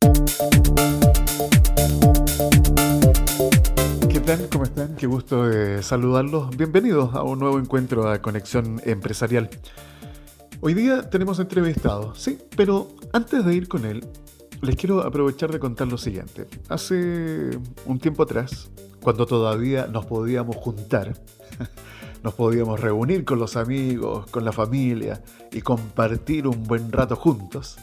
¿Qué 0.00 0.08
tal? 4.24 4.48
¿Cómo 4.50 4.64
están? 4.64 4.96
Qué 4.96 5.06
gusto 5.06 5.46
de 5.46 5.82
saludarlos. 5.82 6.56
Bienvenidos 6.56 7.14
a 7.14 7.22
un 7.22 7.38
nuevo 7.38 7.58
encuentro 7.58 8.10
de 8.10 8.20
Conexión 8.20 8.80
Empresarial. 8.84 9.50
Hoy 10.60 10.72
día 10.74 11.10
tenemos 11.10 11.38
entrevistado, 11.38 12.14
sí, 12.14 12.38
pero 12.56 12.88
antes 13.12 13.44
de 13.44 13.54
ir 13.54 13.68
con 13.68 13.84
él, 13.84 14.06
les 14.62 14.76
quiero 14.76 15.02
aprovechar 15.02 15.52
de 15.52 15.58
contar 15.58 15.88
lo 15.88 15.98
siguiente. 15.98 16.46
Hace 16.68 17.50
un 17.84 17.98
tiempo 17.98 18.22
atrás, 18.22 18.70
cuando 19.02 19.26
todavía 19.26 19.86
nos 19.86 20.06
podíamos 20.06 20.56
juntar, 20.56 21.14
nos 22.22 22.34
podíamos 22.34 22.80
reunir 22.80 23.24
con 23.24 23.38
los 23.38 23.56
amigos, 23.56 24.30
con 24.30 24.44
la 24.44 24.52
familia 24.52 25.22
y 25.52 25.60
compartir 25.60 26.46
un 26.46 26.62
buen 26.64 26.90
rato 26.90 27.16
juntos. 27.16 27.76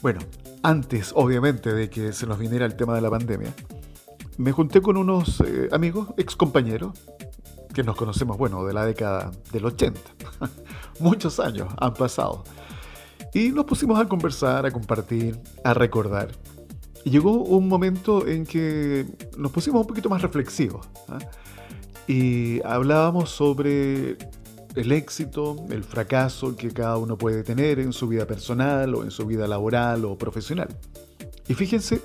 Bueno, 0.00 0.20
antes 0.62 1.12
obviamente 1.14 1.74
de 1.74 1.90
que 1.90 2.12
se 2.12 2.26
nos 2.26 2.38
viniera 2.38 2.64
el 2.64 2.76
tema 2.76 2.94
de 2.94 3.00
la 3.00 3.10
pandemia, 3.10 3.52
me 4.36 4.52
junté 4.52 4.80
con 4.80 4.96
unos 4.96 5.40
eh, 5.40 5.68
amigos, 5.72 6.10
ex 6.16 6.36
compañeros, 6.36 6.96
que 7.74 7.82
nos 7.82 7.96
conocemos, 7.96 8.38
bueno, 8.38 8.64
de 8.64 8.72
la 8.72 8.86
década 8.86 9.32
del 9.52 9.64
80. 9.64 10.00
Muchos 11.00 11.40
años 11.40 11.68
han 11.78 11.94
pasado. 11.94 12.44
Y 13.34 13.50
nos 13.50 13.64
pusimos 13.64 13.98
a 14.00 14.06
conversar, 14.06 14.64
a 14.66 14.70
compartir, 14.70 15.40
a 15.64 15.74
recordar. 15.74 16.28
Y 17.04 17.10
llegó 17.10 17.32
un 17.32 17.68
momento 17.68 18.26
en 18.26 18.46
que 18.46 19.04
nos 19.36 19.50
pusimos 19.50 19.80
un 19.80 19.86
poquito 19.88 20.08
más 20.08 20.22
reflexivos. 20.22 20.88
¿ah? 21.08 21.18
Y 22.06 22.62
hablábamos 22.64 23.30
sobre 23.30 24.16
el 24.78 24.92
éxito, 24.92 25.56
el 25.70 25.84
fracaso 25.84 26.56
que 26.56 26.70
cada 26.70 26.96
uno 26.96 27.18
puede 27.18 27.42
tener 27.42 27.78
en 27.78 27.92
su 27.92 28.08
vida 28.08 28.26
personal 28.26 28.94
o 28.94 29.04
en 29.04 29.10
su 29.10 29.26
vida 29.26 29.46
laboral 29.46 30.04
o 30.04 30.16
profesional. 30.16 30.68
Y 31.48 31.54
fíjense 31.54 32.00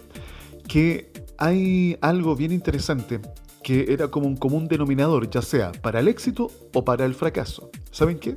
que 0.68 1.12
hay 1.38 1.98
algo 2.02 2.36
bien 2.36 2.52
interesante 2.52 3.20
que 3.62 3.94
era 3.94 4.10
como 4.10 4.28
un 4.28 4.36
común 4.36 4.68
denominador, 4.68 5.30
ya 5.30 5.42
sea 5.42 5.72
para 5.72 6.00
el 6.00 6.08
éxito 6.08 6.52
o 6.74 6.84
para 6.84 7.06
el 7.06 7.14
fracaso. 7.14 7.70
¿Saben 7.92 8.20
qué? 8.20 8.36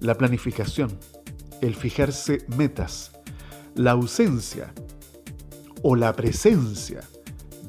La 0.00 0.14
planificación 0.14 0.98
el 1.60 1.74
fijarse 1.74 2.44
metas, 2.56 3.12
la 3.74 3.92
ausencia 3.92 4.72
o 5.82 5.96
la 5.96 6.14
presencia 6.14 7.00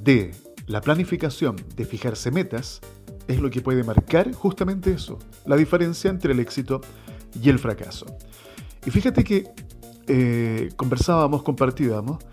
de 0.01 0.31
la 0.65 0.81
planificación 0.81 1.55
de 1.75 1.85
fijarse 1.85 2.31
metas 2.31 2.81
es 3.27 3.39
lo 3.39 3.49
que 3.49 3.61
puede 3.61 3.83
marcar 3.83 4.31
justamente 4.33 4.91
eso, 4.91 5.19
la 5.45 5.55
diferencia 5.55 6.09
entre 6.09 6.33
el 6.33 6.39
éxito 6.39 6.81
y 7.41 7.49
el 7.49 7.59
fracaso. 7.59 8.05
Y 8.85 8.91
fíjate 8.91 9.23
que 9.23 9.49
eh, 10.07 10.69
conversábamos, 10.75 11.43
compartíamos, 11.43 12.23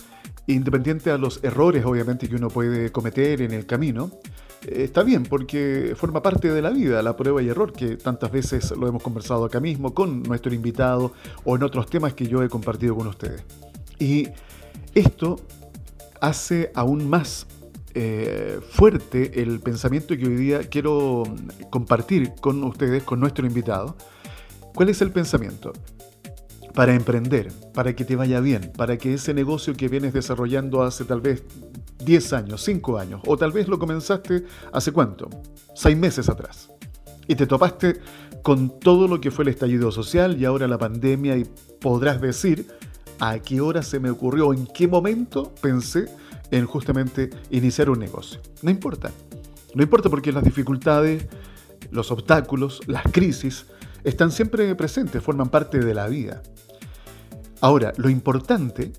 independiente 0.47 1.11
a 1.11 1.19
los 1.19 1.42
errores 1.42 1.84
obviamente 1.84 2.28
que 2.28 2.37
uno 2.37 2.48
puede 2.48 2.92
cometer 2.92 3.42
en 3.42 3.53
el 3.53 3.67
camino, 3.67 4.11
eh, 4.62 4.84
está 4.84 5.03
bien 5.03 5.25
porque 5.25 5.95
forma 5.97 6.22
parte 6.22 6.53
de 6.53 6.62
la 6.62 6.70
vida, 6.70 7.03
la 7.03 7.17
prueba 7.17 7.42
y 7.42 7.48
error, 7.48 7.72
que 7.72 7.97
tantas 7.97 8.31
veces 8.31 8.70
lo 8.72 8.87
hemos 8.87 9.03
conversado 9.03 9.45
acá 9.45 9.61
mismo 9.61 9.95
con 9.95 10.22
nuestro 10.22 10.55
invitado 10.55 11.12
o 11.45 11.56
en 11.56 11.62
otros 11.62 11.87
temas 11.87 12.15
que 12.15 12.27
yo 12.27 12.42
he 12.42 12.48
compartido 12.48 12.95
con 12.97 13.06
ustedes. 13.06 13.42
Y 13.98 14.28
esto 14.95 15.41
hace 16.20 16.70
aún 16.75 17.09
más 17.09 17.47
eh, 17.95 18.61
fuerte 18.70 19.41
el 19.41 19.61
pensamiento 19.61 20.17
que 20.17 20.27
hoy 20.27 20.34
día 20.34 20.69
quiero 20.69 21.23
compartir 21.70 22.33
con 22.41 22.62
ustedes, 22.64 23.05
con 23.05 23.20
nuestro 23.20 23.47
invitado. 23.47 23.97
¿Cuál 24.75 24.89
es 24.89 25.00
el 25.00 25.12
pensamiento? 25.12 25.73
Para 26.75 26.95
emprender, 26.95 27.53
para 27.72 27.95
que 27.95 28.05
te 28.05 28.17
vaya 28.17 28.41
bien, 28.41 28.72
para 28.77 28.98
que 28.98 29.15
ese 29.15 29.33
negocio 29.33 29.75
que 29.75 29.89
vienes 29.89 30.12
desarrollando 30.12 30.83
hace 30.83 31.05
tal 31.05 31.20
vez 31.20 31.45
10 32.05 32.33
años, 32.33 32.62
5 32.65 32.98
años, 32.98 33.20
o 33.27 33.37
tal 33.37 33.53
vez 33.53 33.69
lo 33.69 33.78
comenzaste 33.78 34.45
hace 34.72 34.91
cuánto, 34.91 35.31
6 35.75 35.97
meses 35.97 36.28
atrás. 36.28 36.70
Y 37.28 37.37
te 37.37 37.47
topaste 37.47 38.00
con 38.43 38.81
todo 38.81 39.06
lo 39.06 39.21
que 39.21 39.31
fue 39.31 39.44
el 39.44 39.50
estallido 39.50 39.93
social 39.93 40.37
y 40.37 40.44
ahora 40.44 40.66
la 40.66 40.78
pandemia 40.78 41.37
y 41.37 41.47
podrás 41.81 42.21
decir 42.21 42.66
a 43.21 43.38
qué 43.38 43.60
hora 43.60 43.83
se 43.83 44.00
me 44.00 44.10
ocurrió, 44.10 44.53
en 44.53 44.66
qué 44.66 44.88
momento 44.88 45.54
pensé 45.62 46.06
en 46.50 46.66
justamente 46.66 47.31
iniciar 47.50 47.91
un 47.91 47.99
negocio. 47.99 48.41
No 48.62 48.71
importa. 48.71 49.10
No 49.75 49.82
importa 49.82 50.09
porque 50.09 50.32
las 50.32 50.44
dificultades, 50.44 51.27
los 51.91 52.10
obstáculos, 52.10 52.81
las 52.87 53.05
crisis 53.05 53.66
están 54.05 54.31
siempre 54.31 54.75
presentes, 54.75 55.22
forman 55.22 55.49
parte 55.49 55.78
de 55.78 55.94
la 55.94 56.06
vida. 56.06 56.43
Ahora, 57.60 57.93
lo 57.97 58.10
importante 58.10 58.93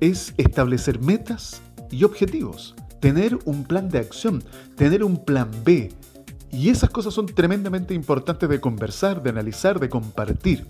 es 0.00 0.34
establecer 0.36 1.00
metas 1.00 1.62
y 1.90 2.04
objetivos, 2.04 2.74
tener 3.00 3.38
un 3.44 3.64
plan 3.64 3.88
de 3.88 3.98
acción, 3.98 4.42
tener 4.76 5.04
un 5.04 5.24
plan 5.24 5.50
B. 5.64 5.92
Y 6.50 6.70
esas 6.70 6.90
cosas 6.90 7.14
son 7.14 7.26
tremendamente 7.26 7.94
importantes 7.94 8.48
de 8.48 8.60
conversar, 8.60 9.22
de 9.22 9.30
analizar, 9.30 9.78
de 9.78 9.88
compartir. 9.88 10.66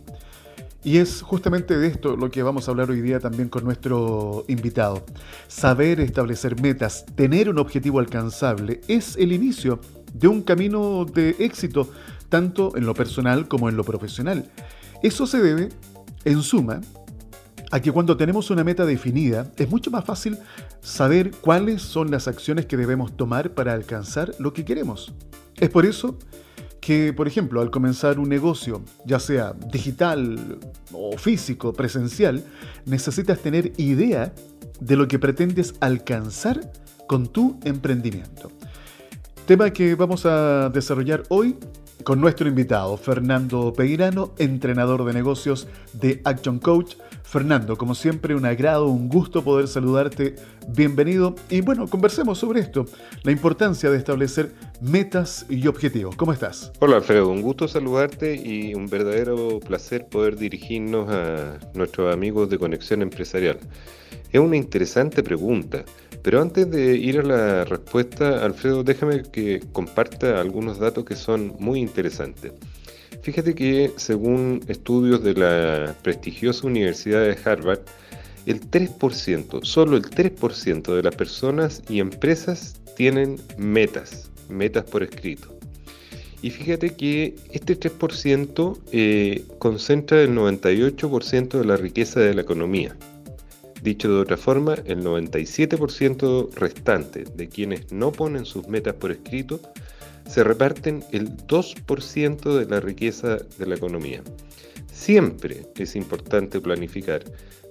Y 0.82 0.96
es 0.96 1.20
justamente 1.20 1.76
de 1.76 1.88
esto 1.88 2.16
lo 2.16 2.30
que 2.30 2.42
vamos 2.42 2.66
a 2.66 2.70
hablar 2.70 2.90
hoy 2.90 3.02
día 3.02 3.20
también 3.20 3.50
con 3.50 3.64
nuestro 3.64 4.44
invitado. 4.48 5.04
Saber 5.46 6.00
establecer 6.00 6.60
metas, 6.60 7.04
tener 7.14 7.50
un 7.50 7.58
objetivo 7.58 7.98
alcanzable, 7.98 8.80
es 8.88 9.16
el 9.16 9.32
inicio 9.32 9.80
de 10.14 10.28
un 10.28 10.40
camino 10.42 11.04
de 11.04 11.36
éxito, 11.38 11.90
tanto 12.30 12.76
en 12.76 12.86
lo 12.86 12.94
personal 12.94 13.46
como 13.46 13.68
en 13.68 13.76
lo 13.76 13.84
profesional. 13.84 14.50
Eso 15.02 15.26
se 15.26 15.40
debe, 15.40 15.68
en 16.24 16.42
suma, 16.42 16.80
a 17.70 17.80
que 17.80 17.92
cuando 17.92 18.16
tenemos 18.16 18.50
una 18.50 18.64
meta 18.64 18.84
definida 18.84 19.52
es 19.56 19.68
mucho 19.68 19.90
más 19.90 20.04
fácil 20.04 20.38
saber 20.80 21.30
cuáles 21.30 21.82
son 21.82 22.10
las 22.10 22.26
acciones 22.26 22.66
que 22.66 22.76
debemos 22.76 23.16
tomar 23.16 23.50
para 23.52 23.74
alcanzar 23.74 24.34
lo 24.38 24.52
que 24.52 24.64
queremos. 24.64 25.12
Es 25.56 25.68
por 25.68 25.84
eso 25.84 26.16
que, 26.80 27.12
por 27.12 27.28
ejemplo, 27.28 27.60
al 27.60 27.70
comenzar 27.70 28.18
un 28.18 28.28
negocio, 28.28 28.82
ya 29.04 29.20
sea 29.20 29.54
digital 29.70 30.58
o 30.92 31.16
físico, 31.16 31.72
presencial, 31.72 32.44
necesitas 32.86 33.38
tener 33.40 33.72
idea 33.76 34.32
de 34.80 34.96
lo 34.96 35.06
que 35.06 35.18
pretendes 35.18 35.74
alcanzar 35.80 36.72
con 37.06 37.26
tu 37.28 37.58
emprendimiento. 37.64 38.50
Tema 39.46 39.70
que 39.70 39.94
vamos 39.94 40.24
a 40.26 40.70
desarrollar 40.70 41.24
hoy 41.28 41.56
con 42.04 42.20
nuestro 42.20 42.48
invitado, 42.48 42.96
Fernando 42.96 43.72
Peirano, 43.72 44.32
entrenador 44.38 45.04
de 45.04 45.12
negocios 45.12 45.68
de 45.92 46.20
Action 46.24 46.58
Coach. 46.58 46.94
Fernando, 47.22 47.76
como 47.76 47.94
siempre, 47.94 48.34
un 48.34 48.44
agrado, 48.44 48.86
un 48.86 49.08
gusto 49.08 49.44
poder 49.44 49.68
saludarte. 49.68 50.34
Bienvenido. 50.68 51.34
Y 51.48 51.60
bueno, 51.60 51.86
conversemos 51.86 52.38
sobre 52.38 52.60
esto, 52.60 52.86
la 53.22 53.32
importancia 53.32 53.90
de 53.90 53.98
establecer 53.98 54.52
metas 54.80 55.46
y 55.48 55.66
objetivos. 55.66 56.16
¿Cómo 56.16 56.32
estás? 56.32 56.72
Hola 56.80 56.96
Alfredo, 56.96 57.28
un 57.28 57.42
gusto 57.42 57.68
saludarte 57.68 58.34
y 58.34 58.74
un 58.74 58.86
verdadero 58.86 59.60
placer 59.60 60.06
poder 60.06 60.36
dirigirnos 60.36 61.08
a 61.10 61.58
nuestros 61.74 62.12
amigos 62.12 62.50
de 62.50 62.58
Conexión 62.58 63.02
Empresarial. 63.02 63.58
Es 64.32 64.40
una 64.40 64.56
interesante 64.56 65.22
pregunta. 65.22 65.84
Pero 66.22 66.40
antes 66.40 66.70
de 66.70 66.96
ir 66.96 67.18
a 67.18 67.22
la 67.22 67.64
respuesta, 67.64 68.44
Alfredo, 68.44 68.84
déjame 68.84 69.22
que 69.22 69.60
comparta 69.72 70.40
algunos 70.40 70.78
datos 70.78 71.04
que 71.04 71.16
son 71.16 71.54
muy 71.58 71.80
interesantes. 71.80 72.52
Fíjate 73.22 73.54
que 73.54 73.92
según 73.96 74.62
estudios 74.68 75.22
de 75.22 75.34
la 75.34 75.94
prestigiosa 76.02 76.66
Universidad 76.66 77.22
de 77.22 77.36
Harvard, 77.44 77.80
el 78.46 78.60
3%, 78.70 79.64
solo 79.64 79.96
el 79.96 80.04
3% 80.04 80.94
de 80.94 81.02
las 81.02 81.14
personas 81.14 81.82
y 81.88 82.00
empresas 82.00 82.80
tienen 82.96 83.36
metas, 83.58 84.30
metas 84.48 84.84
por 84.84 85.02
escrito. 85.02 85.54
Y 86.42 86.50
fíjate 86.50 86.94
que 86.94 87.36
este 87.52 87.78
3% 87.78 88.78
eh, 88.92 89.44
concentra 89.58 90.22
el 90.22 90.34
98% 90.34 91.58
de 91.58 91.64
la 91.64 91.76
riqueza 91.76 92.20
de 92.20 92.34
la 92.34 92.40
economía. 92.40 92.96
Dicho 93.82 94.08
de 94.08 94.20
otra 94.20 94.36
forma, 94.36 94.74
el 94.84 95.02
97% 95.02 96.52
restante 96.54 97.24
de 97.24 97.48
quienes 97.48 97.90
no 97.92 98.12
ponen 98.12 98.44
sus 98.44 98.68
metas 98.68 98.94
por 98.94 99.10
escrito 99.10 99.60
se 100.28 100.44
reparten 100.44 101.02
el 101.12 101.36
2% 101.36 102.58
de 102.58 102.66
la 102.66 102.80
riqueza 102.80 103.38
de 103.58 103.66
la 103.66 103.74
economía. 103.74 104.22
Siempre 104.92 105.66
es 105.76 105.96
importante 105.96 106.60
planificar, 106.60 107.24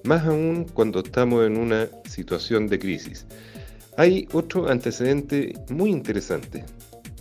más 0.03 0.25
aún 0.25 0.65
cuando 0.73 1.00
estamos 1.00 1.45
en 1.45 1.57
una 1.57 1.88
situación 2.06 2.67
de 2.67 2.79
crisis. 2.79 3.25
Hay 3.97 4.27
otro 4.33 4.69
antecedente 4.69 5.53
muy 5.69 5.91
interesante. 5.91 6.65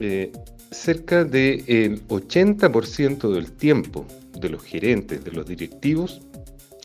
Eh, 0.01 0.33
cerca 0.71 1.25
del 1.25 2.07
80% 2.09 3.33
del 3.33 3.53
tiempo 3.53 4.07
de 4.41 4.49
los 4.49 4.63
gerentes, 4.63 5.25
de 5.25 5.33
los 5.33 5.47
directivos, 5.47 6.21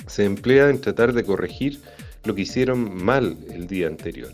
se 0.08 0.26
emplea 0.26 0.70
en 0.70 0.82
tratar 0.82 1.14
de 1.14 1.24
corregir 1.24 1.82
lo 2.24 2.36
que 2.36 2.42
hicieron 2.42 3.04
mal 3.04 3.38
el 3.52 3.68
día 3.68 3.88
anterior. 3.88 4.32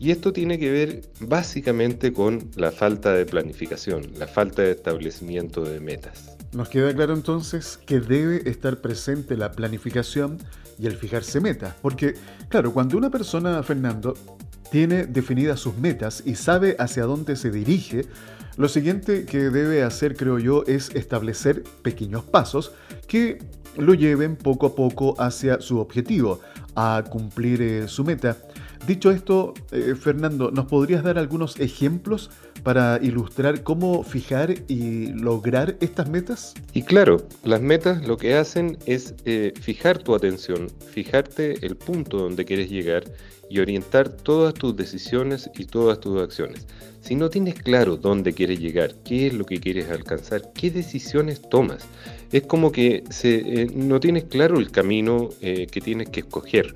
Y 0.00 0.10
esto 0.10 0.32
tiene 0.32 0.58
que 0.58 0.70
ver 0.70 1.02
básicamente 1.20 2.12
con 2.12 2.50
la 2.56 2.72
falta 2.72 3.12
de 3.12 3.26
planificación, 3.26 4.06
la 4.18 4.26
falta 4.26 4.62
de 4.62 4.72
establecimiento 4.72 5.64
de 5.64 5.80
metas. 5.80 6.36
Nos 6.52 6.68
queda 6.68 6.94
claro 6.94 7.14
entonces 7.14 7.78
que 7.86 8.00
debe 8.00 8.48
estar 8.48 8.80
presente 8.80 9.36
la 9.36 9.52
planificación 9.52 10.38
y 10.78 10.86
el 10.86 10.96
fijarse 10.96 11.40
metas. 11.40 11.74
Porque, 11.80 12.14
claro, 12.48 12.72
cuando 12.72 12.96
una 12.96 13.10
persona, 13.10 13.62
Fernando, 13.62 14.14
tiene 14.70 15.06
definidas 15.06 15.60
sus 15.60 15.76
metas 15.78 16.22
y 16.26 16.34
sabe 16.34 16.76
hacia 16.78 17.04
dónde 17.04 17.36
se 17.36 17.50
dirige, 17.50 18.06
lo 18.56 18.68
siguiente 18.68 19.24
que 19.24 19.50
debe 19.50 19.82
hacer, 19.82 20.16
creo 20.16 20.38
yo, 20.38 20.64
es 20.66 20.90
establecer 20.94 21.64
pequeños 21.82 22.24
pasos 22.24 22.72
que 23.06 23.38
lo 23.76 23.94
lleven 23.94 24.36
poco 24.36 24.66
a 24.66 24.74
poco 24.74 25.14
hacia 25.18 25.60
su 25.60 25.78
objetivo, 25.78 26.40
a 26.74 27.02
cumplir 27.08 27.62
eh, 27.62 27.88
su 27.88 28.04
meta. 28.04 28.36
Dicho 28.86 29.10
esto, 29.10 29.54
eh, 29.72 29.94
Fernando, 29.98 30.50
¿nos 30.50 30.66
podrías 30.66 31.02
dar 31.02 31.18
algunos 31.18 31.58
ejemplos 31.58 32.30
para 32.64 32.98
ilustrar 33.02 33.62
cómo 33.62 34.02
fijar 34.02 34.54
y 34.68 35.08
lograr 35.08 35.76
estas 35.80 36.08
metas? 36.08 36.54
Y 36.72 36.82
claro, 36.82 37.28
las 37.44 37.60
metas 37.60 38.06
lo 38.08 38.16
que 38.16 38.34
hacen 38.34 38.78
es 38.86 39.14
eh, 39.26 39.52
fijar 39.60 39.98
tu 39.98 40.14
atención, 40.14 40.68
fijarte 40.90 41.64
el 41.64 41.76
punto 41.76 42.16
donde 42.16 42.44
quieres 42.44 42.70
llegar 42.70 43.04
y 43.50 43.60
orientar 43.60 44.08
todas 44.08 44.54
tus 44.54 44.74
decisiones 44.74 45.50
y 45.56 45.66
todas 45.66 46.00
tus 46.00 46.20
acciones. 46.20 46.66
Si 47.02 47.14
no 47.14 47.28
tienes 47.28 47.54
claro 47.54 47.98
dónde 47.98 48.32
quieres 48.32 48.58
llegar, 48.58 48.94
qué 49.04 49.26
es 49.26 49.34
lo 49.34 49.44
que 49.44 49.60
quieres 49.60 49.90
alcanzar, 49.90 50.50
qué 50.54 50.70
decisiones 50.70 51.42
tomas, 51.42 51.86
es 52.32 52.44
como 52.44 52.72
que 52.72 53.04
se, 53.10 53.66
no 53.74 54.00
tienes 54.00 54.24
claro 54.24 54.58
el 54.58 54.70
camino 54.70 55.28
que 55.40 55.80
tienes 55.84 56.08
que 56.08 56.20
escoger. 56.20 56.74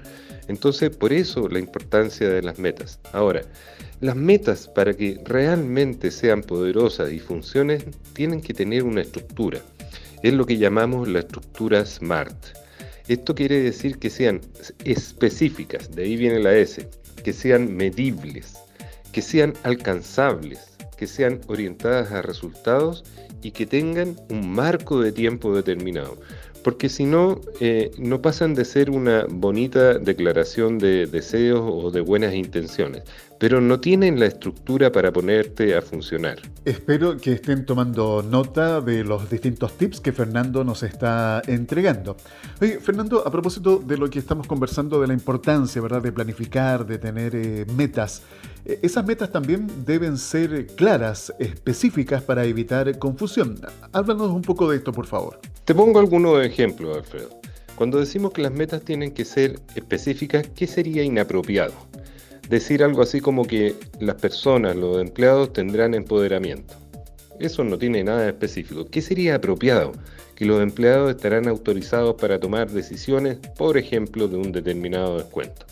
Entonces, 0.49 0.91
por 0.97 1.13
eso 1.13 1.49
la 1.49 1.59
importancia 1.59 2.29
de 2.29 2.43
las 2.43 2.59
metas. 2.59 2.99
Ahora, 3.13 3.43
las 4.01 4.17
metas 4.17 4.69
para 4.69 4.95
que 4.95 5.21
realmente 5.25 6.11
sean 6.11 6.43
poderosas 6.43 7.13
y 7.13 7.19
funcionen 7.19 7.85
tienen 8.15 8.41
que 8.41 8.55
tener 8.55 8.83
una 8.83 9.03
estructura. 9.03 9.61
Es 10.23 10.33
lo 10.33 10.47
que 10.47 10.57
llamamos 10.57 11.07
la 11.09 11.21
estructura 11.21 11.85
SMART. 11.85 12.57
Esto 13.07 13.35
quiere 13.35 13.61
decir 13.61 13.99
que 13.99 14.11
sean 14.11 14.41
específicas, 14.85 15.91
de 15.95 16.03
ahí 16.03 16.17
viene 16.17 16.41
la 16.41 16.55
S, 16.55 16.89
que 17.25 17.33
sean 17.33 17.75
medibles, 17.75 18.55
que 19.13 19.23
sean 19.23 19.55
alcanzables, 19.63 20.77
que 20.97 21.07
sean 21.07 21.41
orientadas 21.47 22.13
a 22.13 22.23
resultados 22.23 23.05
y 23.43 23.53
que 23.53 23.67
tengan 23.67 24.17
un 24.31 24.51
marco 24.51 25.01
de 25.01 25.13
tiempo 25.13 25.55
determinado 25.55 26.19
porque 26.63 26.89
si 26.89 27.05
no, 27.05 27.41
eh, 27.61 27.91
no 27.99 28.21
pasan 28.21 28.55
de 28.55 28.65
ser 28.65 28.91
una 28.91 29.27
bonita 29.29 29.99
declaración 29.99 30.79
de 30.79 31.07
deseos 31.07 31.61
o 31.63 31.91
de 31.91 32.01
buenas 32.01 32.35
intenciones, 32.35 33.03
pero 33.39 33.61
no 33.61 33.81
tienen 33.81 34.19
la 34.19 34.27
estructura 34.27 34.91
para 34.91 35.13
ponerte 35.13 35.77
a 35.77 35.83
funcionar. 35.83 36.39
Espero 36.65 37.17
que 37.17 37.33
estén 37.33 37.65
tomando 37.65 38.23
nota 38.23 38.81
de 38.81 39.05
los 39.05 39.31
distintos 39.31 39.73
tips 39.79 40.01
que 40.01 40.13
Fernando 40.13 40.65
nos 40.65 40.83
está 40.83 41.41
entregando. 41.47 42.17
Fernando, 42.81 43.27
a 43.27 43.31
propósito 43.31 43.79
de 43.79 43.97
lo 43.97 44.11
que 44.11 44.19
estamos 44.19 44.47
conversando 44.47 45.01
de 45.01 45.07
la 45.07 45.15
importancia, 45.15 45.81
¿verdad?, 45.81 46.03
de 46.03 46.13
planificar, 46.13 46.85
de 46.87 46.99
tener 46.99 47.35
eh, 47.35 47.67
metas. 47.77 48.23
Eh, 48.65 48.81
esas 48.83 49.05
metas 49.05 49.31
también 49.31 49.67
deben 49.85 50.19
ser 50.19 50.67
claras, 50.67 51.33
específicas 51.39 52.23
para 52.23 52.45
evitar 52.45 52.99
confusión. 52.99 53.61
Háblanos 53.93 54.31
un 54.31 54.43
poco 54.43 54.71
de 54.71 54.79
esto, 54.79 54.93
por 54.93 55.07
favor. 55.07 55.41
Te 55.65 55.75
pongo 55.75 55.99
algunos 55.99 56.45
ejemplos, 56.45 56.97
Alfredo. 56.97 57.31
Cuando 57.79 58.01
decimos 58.01 58.33
que 58.33 58.43
las 58.43 58.53
metas 58.53 58.83
tienen 58.83 59.13
que 59.13 59.25
ser 59.25 59.61
específicas, 59.77 60.49
¿qué 60.55 60.67
sería 60.67 61.05
inapropiado? 61.05 61.75
Decir 62.49 62.83
algo 62.83 63.03
así 63.03 63.21
como 63.21 63.45
que 63.45 63.77
las 64.01 64.17
personas, 64.17 64.75
los 64.75 65.01
empleados 65.01 65.53
tendrán 65.53 65.95
empoderamiento. 65.95 66.75
Eso 67.39 67.63
no 67.63 67.79
tiene 67.79 68.03
nada 68.03 68.27
específico. 68.27 68.87
¿Qué 68.91 69.01
sería 69.01 69.37
apropiado? 69.37 69.93
Que 70.35 70.45
los 70.45 70.61
empleados 70.61 71.11
estarán 71.11 71.47
autorizados 71.47 72.17
para 72.17 72.41
tomar 72.41 72.69
decisiones, 72.69 73.39
por 73.57 73.79
ejemplo, 73.79 74.27
de 74.27 74.37
un 74.37 74.51
determinado 74.51 75.19
descuento. 75.19 75.67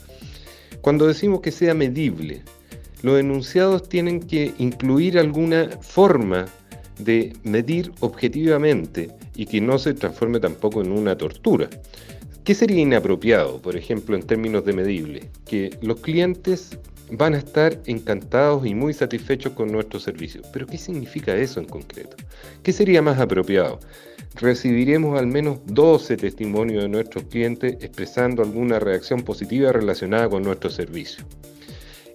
Cuando 0.81 1.09
decimos 1.09 1.41
que 1.41 1.51
sea 1.51 1.75
medible, 1.75 2.45
los 3.03 3.21
enunciados 3.21 3.89
tienen 3.89 4.21
que 4.21 4.55
incluir 4.59 5.19
alguna 5.19 5.71
forma 5.81 6.47
de 6.99 7.35
medir 7.45 7.93
objetivamente 8.01 9.11
y 9.35 9.47
que 9.47 9.61
no 9.61 9.79
se 9.79 9.95
transforme 9.95 10.41
tampoco 10.41 10.81
en 10.81 10.93
una 10.93 11.17
tortura. 11.17 11.69
¿Qué 12.45 12.55
sería 12.55 12.81
inapropiado, 12.81 13.61
por 13.61 13.77
ejemplo, 13.77 14.15
en 14.15 14.23
términos 14.23 14.65
de 14.65 14.73
medible? 14.73 15.31
Que 15.45 15.77
los 15.83 16.01
clientes 16.01 16.79
van 17.11 17.35
a 17.35 17.39
estar 17.39 17.81
encantados 17.87 18.67
y 18.67 18.75
muy 18.75 18.93
satisfechos 18.93 19.53
con 19.53 19.71
nuestro 19.71 20.01
servicio. 20.01 20.43
Pero 20.53 20.67
¿qué 20.67 20.79
significa 20.79 21.37
eso 21.37 21.61
en 21.61 21.67
concreto? 21.67 22.17
¿Qué 22.63 22.73
sería 22.73 23.03
más 23.03 23.19
apropiado? 23.19 23.81
Recibiremos 24.37 25.19
al 25.19 25.27
menos 25.27 25.59
12 25.67 26.17
testimonios 26.17 26.83
de 26.83 26.89
nuestros 26.89 27.25
clientes 27.25 27.77
expresando 27.81 28.43
alguna 28.43 28.79
reacción 28.79 29.23
positiva 29.23 29.73
relacionada 29.73 30.29
con 30.29 30.43
nuestro 30.43 30.71
servicio. 30.71 31.25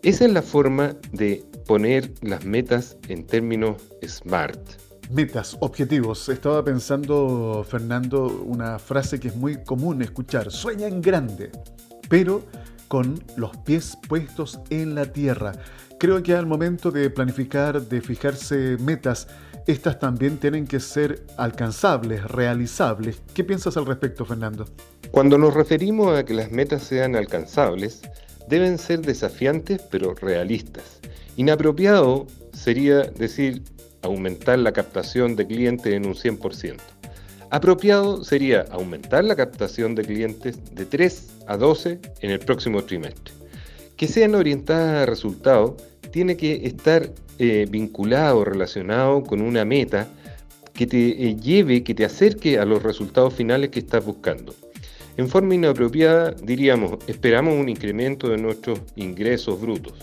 Esa 0.03 0.25
es 0.25 0.31
la 0.31 0.41
forma 0.41 0.95
de 1.11 1.43
poner 1.67 2.11
las 2.21 2.43
metas 2.43 2.97
en 3.07 3.23
términos 3.23 3.77
SMART. 4.03 4.57
Metas, 5.11 5.55
objetivos. 5.59 6.27
Estaba 6.27 6.65
pensando, 6.65 7.63
Fernando, 7.69 8.25
una 8.43 8.79
frase 8.79 9.19
que 9.19 9.27
es 9.27 9.35
muy 9.35 9.63
común 9.63 10.01
escuchar. 10.01 10.51
Sueña 10.51 10.87
en 10.87 11.03
grande, 11.03 11.51
pero 12.09 12.43
con 12.87 13.23
los 13.35 13.55
pies 13.57 13.95
puestos 14.09 14.59
en 14.71 14.95
la 14.95 15.05
tierra. 15.05 15.51
Creo 15.99 16.23
que 16.23 16.33
al 16.33 16.47
momento 16.47 16.89
de 16.89 17.11
planificar, 17.11 17.79
de 17.79 18.01
fijarse 18.01 18.77
metas, 18.79 19.27
estas 19.67 19.99
también 19.99 20.39
tienen 20.39 20.65
que 20.65 20.79
ser 20.79 21.27
alcanzables, 21.37 22.23
realizables. 22.23 23.21
¿Qué 23.35 23.43
piensas 23.43 23.77
al 23.77 23.85
respecto, 23.85 24.25
Fernando? 24.25 24.65
Cuando 25.11 25.37
nos 25.37 25.53
referimos 25.53 26.17
a 26.17 26.25
que 26.25 26.33
las 26.33 26.51
metas 26.51 26.81
sean 26.81 27.15
alcanzables, 27.15 28.01
deben 28.51 28.77
ser 28.77 29.01
desafiantes 29.01 29.81
pero 29.89 30.13
realistas. 30.13 30.99
Inapropiado 31.37 32.27
sería 32.53 33.03
decir 33.03 33.63
aumentar 34.01 34.59
la 34.59 34.73
captación 34.73 35.35
de 35.35 35.47
clientes 35.47 35.93
en 35.93 36.05
un 36.05 36.15
100%. 36.15 36.77
Apropiado 37.49 38.23
sería 38.23 38.65
aumentar 38.69 39.23
la 39.23 39.35
captación 39.35 39.95
de 39.95 40.03
clientes 40.03 40.59
de 40.75 40.85
3 40.85 41.27
a 41.47 41.57
12 41.57 41.99
en 42.19 42.29
el 42.29 42.39
próximo 42.39 42.83
trimestre. 42.83 43.33
Que 43.95 44.07
sean 44.07 44.35
orientadas 44.35 45.03
a 45.03 45.05
resultados 45.05 45.81
tiene 46.11 46.35
que 46.35 46.65
estar 46.65 47.09
eh, 47.39 47.65
vinculado, 47.69 48.43
relacionado 48.43 49.23
con 49.23 49.41
una 49.41 49.63
meta 49.63 50.09
que 50.73 50.87
te 50.87 51.27
eh, 51.27 51.35
lleve, 51.37 51.83
que 51.83 51.93
te 51.93 52.03
acerque 52.03 52.59
a 52.59 52.65
los 52.65 52.83
resultados 52.83 53.33
finales 53.33 53.69
que 53.69 53.79
estás 53.79 54.03
buscando. 54.03 54.53
En 55.21 55.29
forma 55.29 55.53
inapropiada 55.53 56.31
diríamos, 56.31 56.97
esperamos 57.05 57.53
un 57.53 57.69
incremento 57.69 58.27
de 58.27 58.39
nuestros 58.39 58.79
ingresos 58.95 59.61
brutos. 59.61 59.93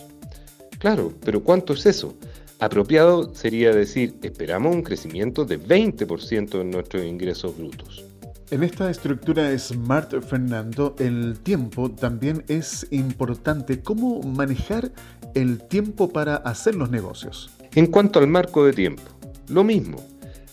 Claro, 0.79 1.13
pero 1.25 1.43
¿cuánto 1.43 1.73
es 1.73 1.87
eso? 1.87 2.15
Apropiado 2.61 3.35
sería 3.35 3.73
decir, 3.73 4.15
esperamos 4.23 4.73
un 4.73 4.83
crecimiento 4.83 5.45
de 5.45 5.61
20% 5.61 6.61
en 6.61 6.71
nuestros 6.71 7.05
ingresos 7.05 7.59
brutos. 7.59 8.05
En 8.53 8.63
esta 8.63 8.89
estructura 8.89 9.59
Smart, 9.59 10.23
Fernando, 10.23 10.95
el 11.01 11.41
tiempo 11.41 11.91
también 11.91 12.45
es 12.47 12.87
importante. 12.93 13.83
¿Cómo 13.83 14.23
manejar 14.23 14.93
el 15.35 15.59
tiempo 15.67 16.11
para 16.11 16.37
hacer 16.37 16.77
los 16.77 16.91
negocios? 16.91 17.51
En 17.75 17.89
cuanto 17.89 18.21
al 18.21 18.29
marco 18.29 18.65
de 18.65 18.73
tiempo, 18.73 19.03
lo 19.49 19.65
mismo. 19.65 19.97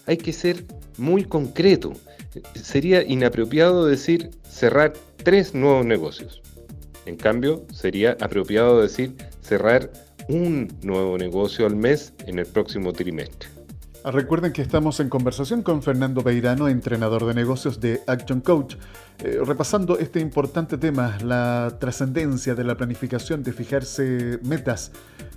Hay 0.08 0.18
que 0.18 0.34
ser 0.34 0.66
muy 0.98 1.24
concreto. 1.24 1.94
Sería 2.56 3.04
inapropiado 3.04 3.86
decir 3.86 4.32
cerrar 4.50 4.94
tres 5.24 5.54
nuevos 5.54 5.86
negocios. 5.86 6.42
En 7.06 7.18
cambio, 7.18 7.66
sería 7.72 8.18
apropiado 8.20 8.82
decir 8.82 9.16
cerrar 9.42 9.92
un 10.28 10.68
nuevo 10.82 11.18
negocio 11.18 11.66
al 11.66 11.76
mes 11.76 12.14
en 12.26 12.40
el 12.40 12.46
próximo 12.46 12.94
trimestre. 12.94 13.50
Recuerden 14.04 14.54
que 14.54 14.62
estamos 14.62 15.00
en 15.00 15.10
conversación 15.10 15.64
con 15.64 15.82
Fernando 15.82 16.22
Beirano, 16.22 16.68
entrenador 16.68 17.26
de 17.26 17.34
negocios 17.34 17.80
de 17.80 18.02
Action 18.06 18.40
Coach, 18.40 18.76
eh, 19.24 19.40
repasando 19.44 19.98
este 19.98 20.20
importante 20.20 20.78
tema, 20.78 21.18
la 21.24 21.78
trascendencia 21.80 22.54
de 22.54 22.64
la 22.64 22.78
planificación, 22.78 23.42
de 23.42 23.52
fijarse 23.52 24.40
metas. 24.44 24.92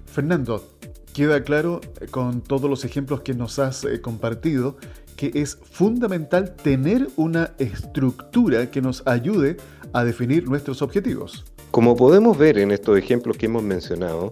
Fernando, 0.05 0.69
queda 1.15 1.43
claro 1.45 1.81
eh, 2.01 2.09
con 2.09 2.43
todos 2.43 2.69
los 2.69 2.85
ejemplos 2.85 3.23
que 3.23 3.33
nos 3.33 3.59
has 3.59 3.85
eh, 3.85 4.03
compartido 4.03 4.77
que 5.19 5.33
es 5.35 5.59
fundamental 5.71 6.55
tener 6.55 7.09
una 7.17 7.53
estructura 7.59 8.71
que 8.71 8.81
nos 8.81 9.05
ayude 9.05 9.57
a 9.93 10.05
definir 10.05 10.49
nuestros 10.49 10.81
objetivos. 10.81 11.45
Como 11.73 11.97
podemos 11.97 12.39
ver 12.39 12.57
en 12.57 12.71
estos 12.71 12.97
ejemplos 12.97 13.37
que 13.37 13.47
hemos 13.47 13.65
mencionado, 13.65 14.31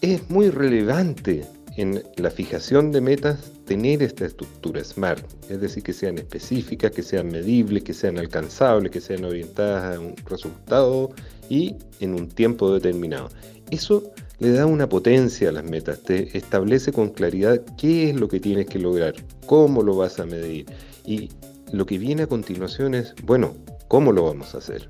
es 0.00 0.28
muy 0.28 0.50
relevante 0.50 1.46
en 1.76 2.02
la 2.16 2.30
fijación 2.30 2.90
de 2.90 3.00
metas 3.00 3.52
tener 3.64 4.02
esta 4.02 4.26
estructura 4.26 4.82
SMART, 4.82 5.24
es 5.48 5.60
decir, 5.60 5.84
que 5.84 5.92
sean 5.92 6.18
específicas, 6.18 6.90
que 6.90 7.04
sean 7.04 7.28
medibles, 7.28 7.84
que 7.84 7.94
sean 7.94 8.18
alcanzables, 8.18 8.90
que 8.90 9.00
sean 9.00 9.24
orientadas 9.24 9.96
a 9.96 10.00
un 10.00 10.16
resultado 10.26 11.10
y 11.48 11.76
en 12.00 12.14
un 12.14 12.28
tiempo 12.28 12.74
determinado. 12.74 13.28
Eso 13.70 14.12
le 14.42 14.52
da 14.52 14.66
una 14.66 14.88
potencia 14.88 15.48
a 15.48 15.52
las 15.52 15.64
metas, 15.64 16.02
te 16.02 16.36
establece 16.36 16.92
con 16.92 17.10
claridad 17.10 17.62
qué 17.78 18.10
es 18.10 18.20
lo 18.20 18.28
que 18.28 18.40
tienes 18.40 18.66
que 18.66 18.78
lograr, 18.78 19.14
cómo 19.46 19.82
lo 19.82 19.96
vas 19.96 20.20
a 20.20 20.26
medir 20.26 20.66
y 21.06 21.30
lo 21.72 21.86
que 21.86 21.96
viene 21.96 22.24
a 22.24 22.26
continuación 22.26 22.94
es, 22.94 23.14
bueno, 23.24 23.54
¿Cómo 23.92 24.10
lo 24.10 24.24
vamos 24.24 24.54
a 24.54 24.58
hacer? 24.58 24.88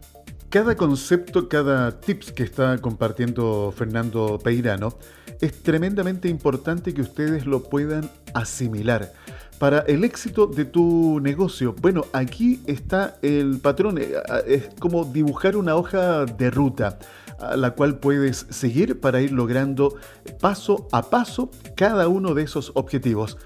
Cada 0.49 0.77
concepto, 0.77 1.49
cada 1.49 1.99
tips 2.01 2.31
que 2.31 2.45
está 2.45 2.79
compartiendo 2.79 3.75
Fernando 3.77 4.39
Peirano 4.39 4.97
es 5.41 5.61
tremendamente 5.61 6.29
importante 6.29 6.95
que 6.95 7.01
ustedes 7.01 7.45
lo 7.45 7.65
puedan 7.65 8.09
asimilar. 8.33 9.13
Para 9.63 9.85
el 9.87 10.03
éxito 10.03 10.49
de 10.49 10.65
tu 10.65 11.21
negocio, 11.21 11.73
bueno, 11.81 12.07
aquí 12.13 12.61
está 12.67 13.19
el 13.23 13.61
patrón, 13.61 13.97
eh, 13.99 14.13
es 14.45 14.71
como 14.81 15.05
dibujar 15.05 15.57
una 15.57 15.77
hoja 15.77 16.25
de 16.25 16.51
ruta 16.51 16.99
a 17.39 17.57
la 17.57 17.71
cual 17.71 18.01
puedes 18.01 18.45
seguir 18.51 18.99
para 18.99 19.21
ir 19.21 19.31
logrando 19.31 19.95
paso 20.41 20.89
a 20.91 21.09
paso 21.09 21.49
cada 21.77 22.09
uno 22.09 22.35
de 22.35 22.43
esos 22.43 22.73
objetivos. 22.75 23.39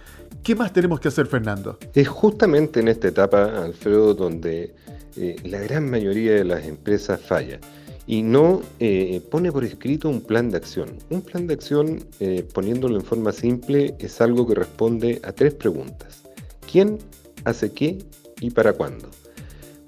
¿Qué 0.42 0.54
más 0.54 0.72
tenemos 0.72 1.00
que 1.00 1.08
hacer, 1.08 1.26
Fernando? 1.26 1.78
Es 1.92 2.08
justamente 2.08 2.80
en 2.80 2.88
esta 2.88 3.08
etapa, 3.08 3.64
Alfredo, 3.64 4.14
donde 4.14 4.74
eh, 5.18 5.36
la 5.44 5.58
gran 5.58 5.90
mayoría 5.90 6.32
de 6.32 6.44
las 6.44 6.64
empresas 6.64 7.20
falla 7.20 7.60
y 8.06 8.22
no 8.22 8.62
eh, 8.78 9.20
pone 9.30 9.50
por 9.50 9.64
escrito 9.64 10.08
un 10.08 10.20
plan 10.20 10.50
de 10.50 10.56
acción. 10.56 10.90
Un 11.10 11.22
plan 11.22 11.46
de 11.46 11.54
acción, 11.54 12.04
eh, 12.20 12.46
poniéndolo 12.54 12.96
en 12.96 13.04
forma 13.04 13.32
simple, 13.32 13.94
es 13.98 14.20
algo 14.20 14.46
que 14.46 14.54
responde 14.54 15.20
a 15.24 15.32
tres 15.32 15.54
preguntas. 15.54 16.22
¿Quién 16.70 16.98
hace 17.44 17.72
qué 17.72 17.98
y 18.40 18.50
para 18.50 18.72
cuándo? 18.72 19.08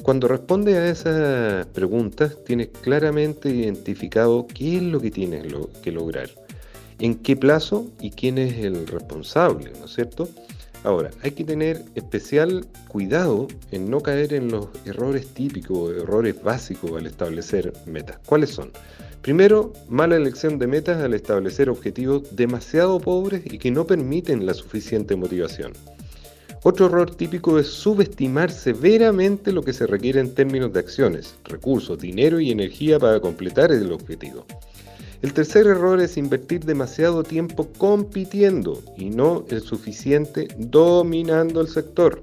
Cuando 0.03 0.27
responde 0.27 0.77
a 0.77 0.89
esas 0.89 1.67
preguntas, 1.67 2.37
tienes 2.45 2.69
claramente 2.69 3.51
identificado 3.51 4.47
qué 4.47 4.79
es 4.79 4.83
lo 4.83 5.01
que 5.01 5.11
tienes 5.11 5.53
que 5.83 5.93
lograr, 5.93 6.31
en 6.99 7.17
qué 7.17 7.37
plazo 7.37 7.87
y 8.01 8.11
quién 8.11 8.39
es 8.39 8.59
el 8.65 8.87
responsable, 8.87 9.73
¿no 9.79 9.85
es 9.85 9.95
cierto? 9.95 10.29
Ahora, 10.85 11.11
hay 11.23 11.33
que 11.33 11.45
tener 11.45 11.83
especial 11.95 12.67
cuidado 12.89 13.49
en 13.73 13.91
no 13.91 14.01
caer 14.01 14.33
en 14.33 14.51
los 14.51 14.69
errores 14.85 15.27
típicos, 15.35 15.97
errores 15.97 16.43
básicos 16.43 16.93
al 16.93 17.07
establecer 17.07 17.73
metas. 17.87 18.19
¿Cuáles 18.25 18.51
son? 18.51 18.71
Primero, 19.23 19.73
mala 19.89 20.17
elección 20.17 20.59
de 20.59 20.69
metas 20.69 21.03
al 21.03 21.15
establecer 21.15 21.69
objetivos 21.69 22.35
demasiado 22.37 23.01
pobres 23.01 23.43
y 23.45 23.59
que 23.59 23.71
no 23.71 23.87
permiten 23.87 24.47
la 24.47 24.55
suficiente 24.55 25.17
motivación. 25.17 25.73
Otro 26.63 26.87
error 26.87 27.15
típico 27.15 27.59
es 27.59 27.67
subestimar 27.67 28.51
severamente 28.51 29.53
lo 29.53 29.63
que 29.63 29.73
se 29.73 29.87
requiere 29.87 30.21
en 30.21 30.35
términos 30.35 30.73
de 30.73 30.81
acciones, 30.81 31.37
recursos, 31.45 31.99
dinero 31.99 32.41
y 32.41 32.51
energía 32.51 32.99
para 32.99 33.21
completar 33.21 33.71
el 33.73 33.93
objetivo. 33.93 34.45
El 35.21 35.33
tercer 35.33 35.67
error 35.67 36.01
es 36.01 36.17
invertir 36.17 36.65
demasiado 36.65 37.25
tiempo 37.25 37.69
compitiendo 37.77 38.81
y 38.97 39.11
no 39.11 39.45
el 39.49 39.63
suficiente 39.63 40.47
dominando 40.57 41.61
el 41.61 41.69
sector. 41.69 42.23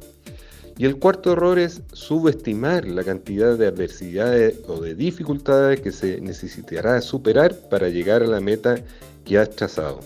Y 0.77 0.85
el 0.85 0.97
cuarto 0.97 1.33
error 1.33 1.59
es 1.59 1.81
subestimar 1.91 2.85
la 2.85 3.03
cantidad 3.03 3.57
de 3.57 3.67
adversidades 3.67 4.59
o 4.67 4.79
de 4.79 4.95
dificultades 4.95 5.81
que 5.81 5.91
se 5.91 6.21
necesitará 6.21 7.01
superar 7.01 7.53
para 7.69 7.89
llegar 7.89 8.23
a 8.23 8.27
la 8.27 8.39
meta 8.39 8.75
que 9.25 9.39
has 9.39 9.49
trazado. 9.49 9.99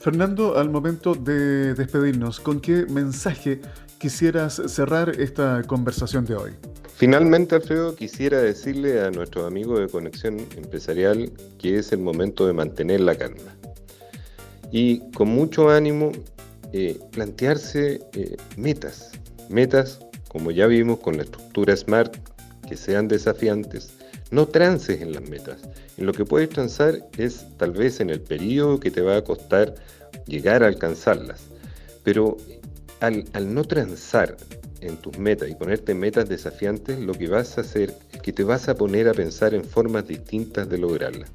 Fernando, 0.00 0.56
al 0.56 0.70
momento 0.70 1.14
de 1.14 1.74
despedirnos, 1.74 2.40
¿con 2.40 2.60
qué 2.60 2.86
mensaje 2.86 3.60
quisieras 3.98 4.60
cerrar 4.66 5.10
esta 5.20 5.62
conversación 5.64 6.24
de 6.24 6.34
hoy? 6.34 6.52
Finalmente, 7.02 7.56
Alfredo, 7.56 7.96
quisiera 7.96 8.40
decirle 8.40 9.00
a 9.00 9.10
nuestros 9.10 9.44
amigos 9.44 9.80
de 9.80 9.88
Conexión 9.88 10.36
Empresarial 10.56 11.32
que 11.58 11.76
es 11.76 11.90
el 11.90 11.98
momento 11.98 12.46
de 12.46 12.52
mantener 12.52 13.00
la 13.00 13.16
calma 13.16 13.56
y 14.70 15.00
con 15.10 15.26
mucho 15.26 15.68
ánimo 15.68 16.12
eh, 16.72 17.00
plantearse 17.10 18.02
eh, 18.12 18.36
metas, 18.56 19.10
metas 19.48 19.98
como 20.28 20.52
ya 20.52 20.68
vimos 20.68 21.00
con 21.00 21.16
la 21.16 21.24
estructura 21.24 21.76
SMART, 21.76 22.18
que 22.68 22.76
sean 22.76 23.08
desafiantes, 23.08 23.94
no 24.30 24.46
trances 24.46 25.02
en 25.02 25.12
las 25.12 25.28
metas. 25.28 25.58
En 25.96 26.06
lo 26.06 26.12
que 26.12 26.24
puedes 26.24 26.50
transar 26.50 27.04
es 27.18 27.44
tal 27.56 27.72
vez 27.72 27.98
en 27.98 28.10
el 28.10 28.20
periodo 28.20 28.78
que 28.78 28.92
te 28.92 29.00
va 29.00 29.16
a 29.16 29.24
costar 29.24 29.74
llegar 30.28 30.62
a 30.62 30.68
alcanzarlas, 30.68 31.48
pero 32.04 32.36
al, 33.00 33.24
al 33.32 33.52
no 33.52 33.64
transar 33.64 34.36
en 34.82 34.96
tus 34.96 35.18
metas 35.18 35.48
y 35.48 35.54
ponerte 35.54 35.94
metas 35.94 36.28
desafiantes, 36.28 36.98
lo 36.98 37.14
que 37.14 37.28
vas 37.28 37.56
a 37.56 37.62
hacer 37.62 37.94
es 38.12 38.20
que 38.20 38.32
te 38.32 38.44
vas 38.44 38.68
a 38.68 38.74
poner 38.74 39.08
a 39.08 39.14
pensar 39.14 39.54
en 39.54 39.64
formas 39.64 40.06
distintas 40.06 40.68
de 40.68 40.78
lograrlas. 40.78 41.30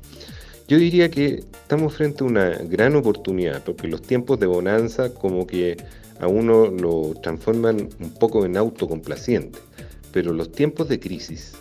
Yo 0.68 0.78
diría 0.78 1.10
que 1.10 1.44
estamos 1.62 1.96
frente 1.96 2.24
a 2.24 2.28
una 2.28 2.50
gran 2.50 2.96
oportunidad, 2.96 3.64
porque 3.64 3.88
los 3.88 4.02
tiempos 4.02 4.40
de 4.40 4.48
bonanza 4.48 5.14
como 5.14 5.48
que 5.48 5.78
a 6.20 6.28
uno 6.28 6.68
lo 6.68 7.14
transforman 7.22 7.90
un 8.00 8.14
poco 8.16 8.46
en 8.46 8.58
autocomplaciente, 8.58 9.60
pero 10.12 10.34
los 10.34 10.52
tiempos 10.52 10.90
de 10.90 11.00
crisis 11.00 11.54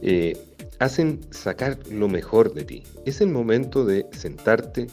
eh, 0.00 0.36
hacen 0.78 1.20
sacar 1.30 1.78
lo 1.90 2.08
mejor 2.08 2.54
de 2.54 2.64
ti. 2.64 2.82
Es 3.04 3.20
el 3.20 3.28
momento 3.28 3.84
de 3.84 4.06
sentarte, 4.12 4.86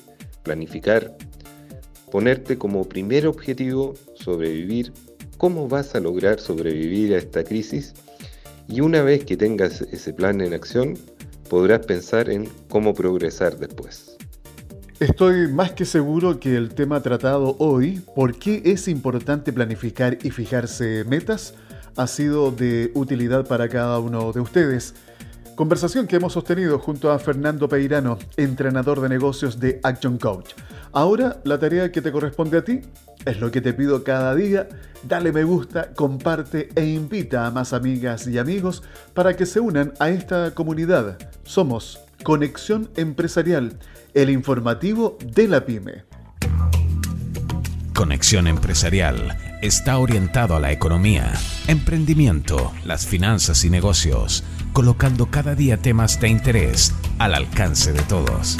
planificar, 0.44 1.16
ponerte 2.12 2.58
como 2.58 2.90
primer 2.90 3.28
objetivo 3.28 3.94
sobrevivir 4.16 4.92
cómo 5.38 5.68
vas 5.68 5.96
a 5.96 6.00
lograr 6.00 6.40
sobrevivir 6.40 7.14
a 7.14 7.18
esta 7.18 7.44
crisis 7.44 7.94
y 8.68 8.82
una 8.82 9.02
vez 9.04 9.26
que 9.26 9.38
tengas 9.38 9.82
ese 9.82 10.14
plan 10.14 10.42
en 10.42 10.54
acción, 10.54 10.96
podrás 11.50 11.86
pensar 11.86 12.30
en 12.30 12.50
cómo 12.70 12.94
progresar 12.94 13.58
después. 13.58 14.18
Estoy 15.00 15.48
más 15.50 15.74
que 15.74 15.86
seguro 15.86 16.40
que 16.40 16.56
el 16.56 16.70
tema 16.74 17.02
tratado 17.02 17.56
hoy, 17.60 18.02
por 18.16 18.40
qué 18.40 18.62
es 18.66 18.88
importante 18.88 19.52
planificar 19.52 20.18
y 20.24 20.32
fijarse 20.32 21.04
metas, 21.04 21.54
ha 21.98 22.08
sido 22.08 22.52
de 22.52 22.92
utilidad 22.94 23.46
para 23.46 23.70
cada 23.70 24.00
uno 24.00 24.32
de 24.32 24.40
ustedes. 24.40 24.96
Conversación 25.56 26.06
que 26.06 26.18
hemos 26.18 26.34
sostenido 26.34 26.80
junto 26.80 27.12
a 27.12 27.18
Fernando 27.18 27.70
Peirano, 27.70 28.20
entrenador 28.36 29.00
de 29.00 29.08
negocios 29.08 29.58
de 29.58 29.80
Action 29.84 30.18
Coach. 30.18 30.52
Ahora 30.92 31.40
la 31.46 31.58
tarea 31.58 31.94
que 31.94 32.02
te 32.02 32.12
corresponde 32.12 32.58
a 32.58 32.64
ti 32.66 32.82
es 33.26 33.40
lo 33.40 33.52
que 33.52 33.62
te 33.62 33.74
pido 33.74 34.04
cada 34.04 34.36
día. 34.36 34.68
Dale 35.04 35.32
me 35.32 35.46
gusta, 35.46 35.94
comparte 35.94 36.68
e 36.76 36.86
invita 36.86 37.48
a 37.48 37.52
más 37.52 37.72
amigas 37.72 38.28
y 38.28 38.38
amigos 38.38 38.84
para 39.14 39.38
que 39.38 39.46
se 39.46 39.62
unan 39.62 39.94
a 40.00 40.10
esta 40.10 40.54
comunidad. 40.54 41.18
Somos 41.44 42.00
Conexión 42.24 42.90
Empresarial, 42.98 43.80
el 44.14 44.32
informativo 44.32 45.18
de 45.24 45.48
la 45.48 45.66
pyme. 45.66 46.04
Conexión 47.94 48.48
Empresarial 48.48 49.38
está 49.62 49.98
orientado 50.00 50.58
a 50.58 50.60
la 50.60 50.74
economía, 50.74 51.32
emprendimiento, 51.68 52.74
las 52.84 53.08
finanzas 53.08 53.64
y 53.64 53.70
negocios, 53.70 54.44
colocando 54.76 55.28
cada 55.28 55.56
día 55.56 55.78
temas 55.78 56.20
de 56.20 56.28
interés 56.28 56.94
al 57.18 57.34
alcance 57.34 57.94
de 57.94 58.02
todos. 58.02 58.58